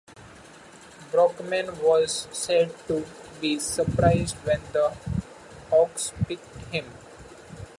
Brockman 1.11 1.79
was 1.83 2.27
said 2.31 2.73
to 2.87 3.05
be 3.39 3.59
surprised 3.59 4.33
when 4.37 4.59
the 4.73 4.97
Hawks 5.69 6.11
picked 6.27 6.55
him. 6.73 6.87